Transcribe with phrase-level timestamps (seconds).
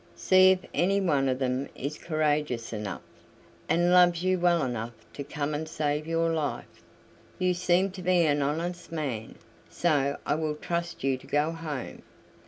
[0.15, 3.03] See if any one of them is courageous enough,
[3.69, 6.81] and loves you well enough to come and save your life.
[7.37, 9.35] You seem to be an honest man,
[9.69, 12.01] so I will trust you to go home.